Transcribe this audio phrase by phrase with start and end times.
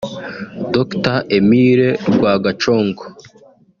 [0.75, 3.03] Dr Emile Rwagacongo